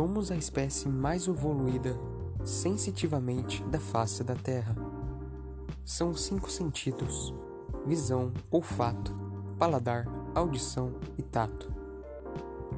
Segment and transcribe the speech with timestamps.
[0.00, 1.94] Somos a espécie mais evoluída
[2.42, 4.74] sensitivamente da face da Terra.
[5.84, 7.34] São cinco sentidos:
[7.84, 9.14] visão, olfato,
[9.58, 11.70] paladar, audição e tato.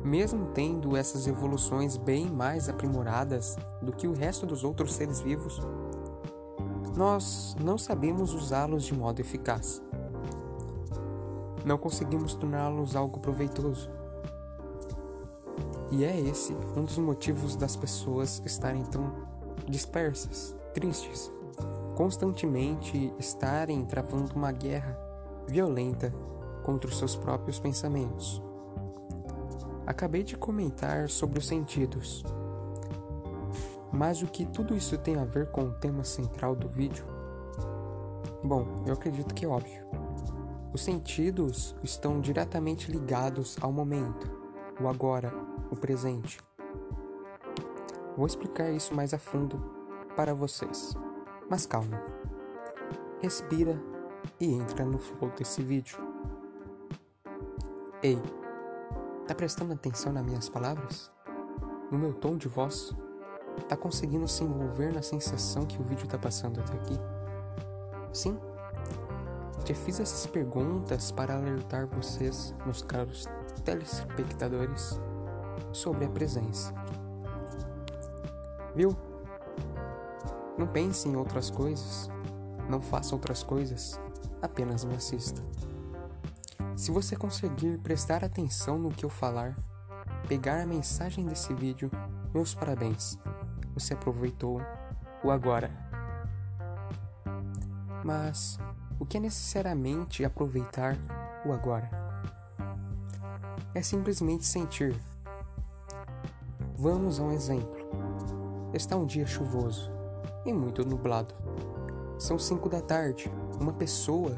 [0.04, 5.60] Mesmo tendo essas evoluções bem mais aprimoradas do que o resto dos outros seres vivos,
[6.96, 9.80] nós não sabemos usá-los de modo eficaz.
[11.64, 14.01] Não conseguimos torná-los algo proveitoso.
[15.92, 19.14] E é esse um dos motivos das pessoas estarem tão
[19.68, 21.30] dispersas, tristes,
[21.94, 24.98] constantemente estarem travando uma guerra
[25.46, 26.10] violenta
[26.62, 28.42] contra os seus próprios pensamentos.
[29.86, 32.24] Acabei de comentar sobre os sentidos,
[33.92, 37.04] mas o que tudo isso tem a ver com o tema central do vídeo?
[38.42, 39.84] Bom, eu acredito que é óbvio.
[40.72, 44.26] Os sentidos estão diretamente ligados ao momento,
[44.80, 46.38] o agora, o presente.
[48.14, 49.58] Vou explicar isso mais a fundo
[50.14, 50.94] para vocês.
[51.48, 52.00] Mas calma.
[53.20, 53.80] Respira
[54.38, 55.96] e entra no flow desse vídeo.
[58.02, 58.20] Ei,
[59.26, 61.10] tá prestando atenção nas minhas palavras?
[61.90, 62.94] No meu tom de voz?
[63.68, 66.98] Tá conseguindo se envolver na sensação que o vídeo tá passando até aqui?
[68.12, 68.38] Sim?
[69.64, 73.26] Te fiz essas perguntas para alertar vocês, meus caros
[73.64, 75.00] telespectadores,
[75.72, 76.72] sobre a presença.
[78.74, 78.96] Viu?
[80.56, 82.10] Não pense em outras coisas,
[82.68, 83.98] não faça outras coisas,
[84.40, 85.42] apenas me assista.
[86.76, 89.56] Se você conseguir prestar atenção no que eu falar,
[90.28, 91.90] pegar a mensagem desse vídeo,
[92.32, 93.18] meus parabéns.
[93.74, 94.60] Você aproveitou
[95.22, 95.70] o agora.
[98.04, 98.58] Mas
[98.98, 100.96] o que é necessariamente aproveitar
[101.44, 101.90] o agora?
[103.74, 104.94] É simplesmente sentir.
[106.82, 107.78] Vamos a um exemplo.
[108.74, 109.88] Está um dia chuvoso
[110.44, 111.32] e muito nublado.
[112.18, 113.32] São cinco da tarde.
[113.60, 114.32] Uma pessoa,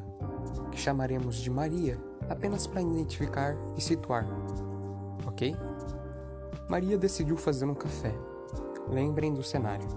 [0.71, 4.27] que chamaremos de Maria, apenas para identificar e situar.
[5.27, 5.57] Ok?
[6.69, 8.15] Maria decidiu fazer um café.
[8.91, 9.89] Lembrem do cenário.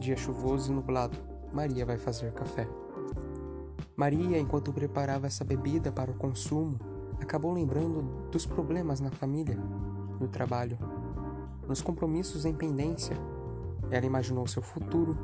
[0.00, 1.16] Dia chuvoso e nublado.
[1.52, 2.66] Maria vai fazer café.
[3.94, 6.80] Maria, enquanto preparava essa bebida para o consumo,
[7.20, 9.56] acabou lembrando dos problemas na família,
[10.18, 10.76] no trabalho,
[11.70, 13.16] nos compromissos em pendência
[13.92, 15.16] ela imaginou seu futuro,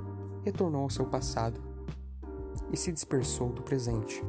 [0.44, 1.60] retornou ao seu passado
[2.72, 4.24] e se dispersou do presente.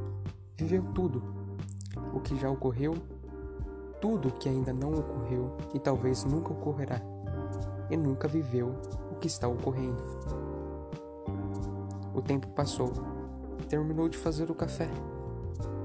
[0.55, 1.23] Viveu tudo,
[2.15, 2.95] o que já ocorreu,
[4.01, 6.99] tudo o que ainda não ocorreu e talvez nunca ocorrerá,
[7.87, 8.69] e nunca viveu
[9.11, 10.01] o que está ocorrendo.
[12.15, 12.93] O tempo passou,
[13.69, 14.89] terminou de fazer o café.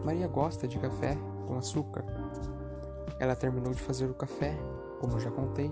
[0.03, 1.15] Maria gosta de café
[1.47, 2.07] com açúcar.
[3.21, 4.59] Ela terminou de fazer o café,
[4.99, 5.71] como já contei,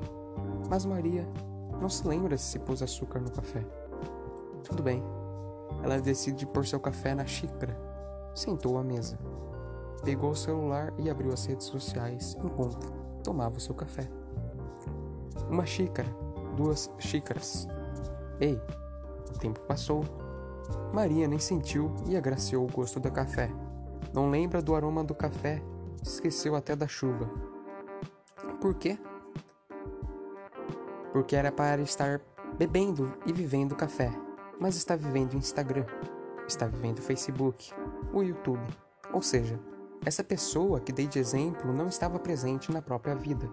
[0.70, 1.26] mas Maria
[1.80, 3.66] não se lembra se pôs açúcar no café.
[4.62, 5.02] Tudo bem.
[5.82, 7.76] Ela decide pôr seu café na xícara.
[8.32, 9.18] Sentou à mesa.
[10.04, 12.92] Pegou o celular e abriu as redes sociais enquanto
[13.24, 14.08] tomava o seu café.
[15.48, 16.08] Uma xícara,
[16.56, 17.66] duas xícaras.
[18.38, 18.62] Ei,
[19.28, 20.04] o tempo passou.
[20.92, 23.50] Maria nem sentiu e agraciou o gosto do café.
[24.14, 25.60] Não lembra do aroma do café,
[26.00, 27.28] esqueceu até da chuva.
[28.60, 28.96] Por quê?
[31.12, 32.20] Porque era para estar
[32.58, 34.12] bebendo e vivendo café,
[34.60, 35.86] mas está vivendo Instagram,
[36.46, 37.72] está vivendo Facebook,
[38.12, 38.66] o YouTube.
[39.12, 39.58] Ou seja,
[40.04, 43.48] essa pessoa que dei de exemplo não estava presente na própria vida.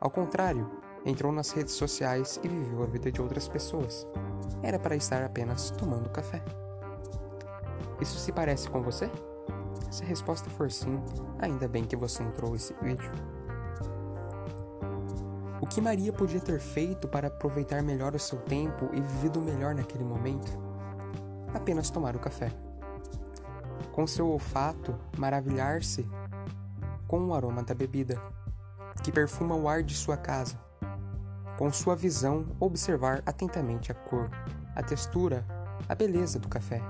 [0.00, 0.70] Ao contrário,
[1.04, 4.06] entrou nas redes sociais e viveu a vida de outras pessoas.
[4.62, 6.42] Era para estar apenas tomando café.
[8.00, 9.10] Isso se parece com você?
[9.90, 11.02] Se a resposta for sim,
[11.38, 13.10] ainda bem que você entrou nesse vídeo.
[15.60, 19.74] O que Maria podia ter feito para aproveitar melhor o seu tempo e vivido melhor
[19.74, 20.52] naquele momento?
[21.52, 22.52] Apenas tomar o café.
[23.90, 26.08] Com seu olfato, maravilhar-se
[27.08, 28.22] com o aroma da bebida,
[29.02, 30.54] que perfuma o ar de sua casa.
[31.56, 34.30] Com sua visão, observar atentamente a cor,
[34.76, 35.44] a textura,
[35.88, 36.80] a beleza do café.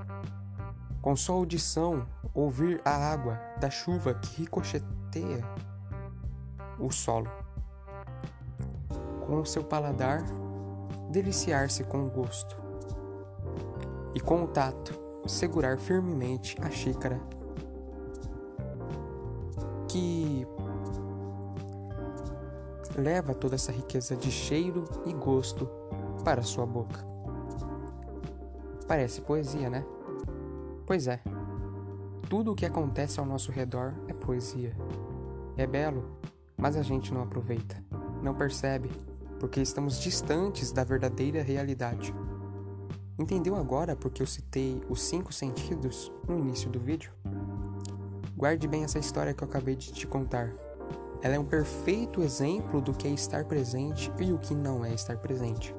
[1.00, 5.42] Com sua audição, ouvir a água da chuva que ricocheteia
[6.78, 7.47] o solo
[9.28, 10.24] com o seu paladar,
[11.10, 12.56] deliciar-se com o gosto.
[14.14, 17.20] E com o tato, segurar firmemente a xícara
[19.86, 20.46] que
[22.96, 25.68] leva toda essa riqueza de cheiro e gosto
[26.24, 27.06] para sua boca.
[28.86, 29.84] Parece poesia, né?
[30.86, 31.20] Pois é.
[32.30, 34.74] Tudo o que acontece ao nosso redor é poesia.
[35.54, 36.18] É belo,
[36.56, 37.82] mas a gente não aproveita,
[38.22, 38.90] não percebe
[39.38, 42.14] porque estamos distantes da verdadeira realidade.
[43.18, 47.12] Entendeu agora porque eu citei os cinco sentidos no início do vídeo?
[48.36, 50.52] Guarde bem essa história que eu acabei de te contar.
[51.20, 54.94] Ela é um perfeito exemplo do que é estar presente e o que não é
[54.94, 55.74] estar presente.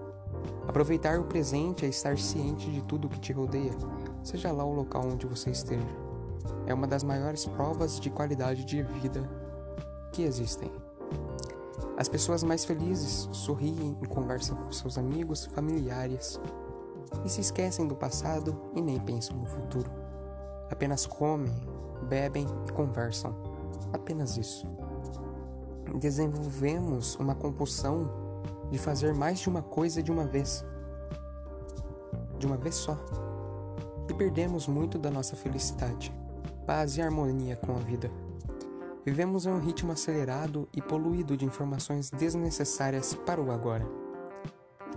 [0.67, 3.71] Aproveitar o presente é estar ciente de tudo que te rodeia,
[4.21, 5.87] seja lá o local onde você esteja.
[6.67, 9.27] É uma das maiores provas de qualidade de vida
[10.11, 10.69] que existem.
[11.99, 16.39] As pessoas mais felizes sorriem e conversam com seus amigos, familiares,
[17.25, 19.91] e se esquecem do passado e nem pensam no futuro.
[20.71, 21.53] Apenas comem,
[22.07, 23.35] bebem e conversam.
[23.91, 24.65] Apenas isso.
[25.99, 28.09] Desenvolvemos uma compulsão
[28.71, 30.63] de fazer mais de uma coisa de uma vez.
[32.37, 32.97] De uma vez só.
[34.07, 36.13] E perdemos muito da nossa felicidade,
[36.65, 38.09] paz e harmonia com a vida.
[39.05, 43.87] Vivemos em um ritmo acelerado e poluído de informações desnecessárias para o agora.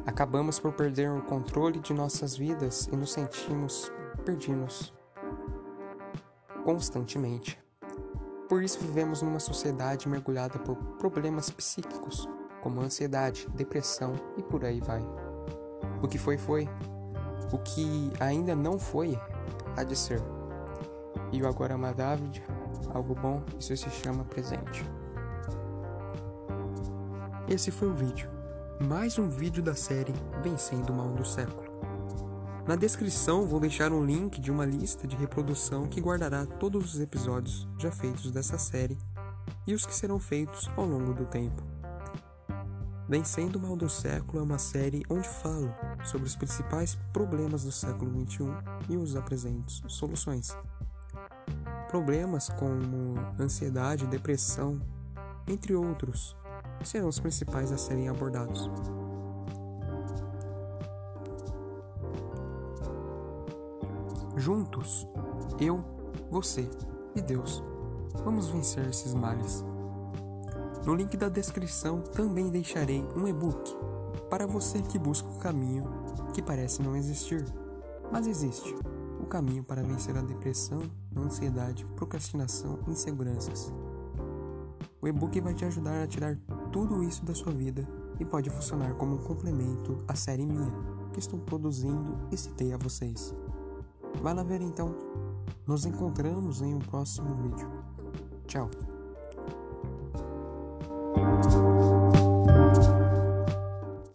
[0.04, 3.92] Acabamos por perder o controle de nossas vidas e nos sentimos
[4.24, 4.92] perdidos
[6.64, 7.58] constantemente.
[8.48, 12.28] Por isso vivemos numa sociedade mergulhada por problemas psíquicos,
[12.60, 15.02] como ansiedade, depressão e por aí vai.
[16.02, 16.68] O que foi foi,
[17.52, 19.18] o que ainda não foi,
[19.76, 20.20] há de ser.
[21.32, 22.42] E o agora David,
[22.92, 24.84] algo bom, isso se chama presente.
[27.48, 28.30] Esse foi o vídeo.
[28.80, 31.72] Mais um vídeo da série Vencendo o Mal do Século.
[32.66, 37.00] Na descrição vou deixar um link de uma lista de reprodução que guardará todos os
[37.00, 38.98] episódios já feitos dessa série
[39.66, 41.62] e os que serão feitos ao longo do tempo.
[43.08, 45.74] Vencendo o Mal do Século é uma série onde falo
[46.04, 48.44] sobre os principais problemas do século XXI
[48.88, 50.56] e os apresento soluções.
[51.92, 54.80] Problemas como ansiedade, depressão,
[55.46, 56.34] entre outros,
[56.82, 58.70] serão os principais a serem abordados.
[64.38, 65.06] Juntos,
[65.60, 65.84] eu,
[66.30, 66.66] você
[67.14, 67.62] e Deus,
[68.24, 69.62] vamos vencer esses males.
[70.86, 73.76] No link da descrição também deixarei um e-book
[74.30, 75.84] para você que busca o caminho
[76.32, 77.44] que parece não existir,
[78.10, 78.74] mas existe
[79.22, 80.82] o caminho para vencer a depressão,
[81.14, 83.72] a ansiedade, procrastinação e inseguranças.
[85.00, 86.36] O e-book vai te ajudar a tirar
[86.70, 87.88] tudo isso da sua vida
[88.20, 90.72] e pode funcionar como um complemento à série minha
[91.12, 93.34] que estou produzindo e citei a vocês.
[94.20, 94.94] Vai lá ver então.
[95.66, 97.68] Nos encontramos em um próximo vídeo.
[98.46, 98.91] Tchau.